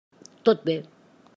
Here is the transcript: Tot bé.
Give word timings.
Tot 0.49 0.63
bé. 0.71 0.79